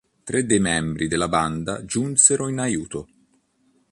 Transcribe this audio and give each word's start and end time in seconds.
Tre 0.23 0.47
dei 0.47 0.57
membri 0.57 1.07
della 1.07 1.27
banda 1.27 1.85
giunsero 1.85 2.49
in 2.49 2.57
aiuto. 2.57 3.07